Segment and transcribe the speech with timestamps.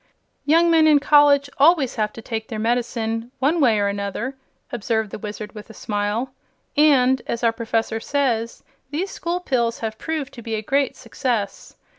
[0.45, 4.35] "Young men in college always have to take their medicine, one way or another,"
[4.71, 6.33] observed the Wizard, with a smile;
[6.75, 11.75] "and, as our Professor says, these School Pills have proved to be a great success.